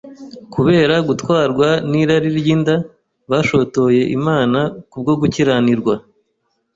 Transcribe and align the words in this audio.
kubera 0.53 0.95
gutwarwa 1.07 1.69
n’irari 1.89 2.29
ry’inda, 2.39 2.75
bashotoye 3.29 4.01
Imana 4.17 4.59
kubwo 4.89 5.11
gukiranirwa 5.21 5.93